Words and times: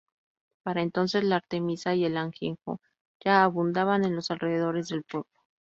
Para 0.63 0.81
entonces 0.81 1.23
la 1.23 1.35
artemisa 1.35 1.93
y 1.93 2.05
el 2.05 2.17
ajenjo 2.17 2.79
ya 3.23 3.43
abundaban 3.43 4.03
en 4.03 4.15
los 4.15 4.31
alrededores 4.31 4.87
del 4.87 5.03
pueblo. 5.03 5.29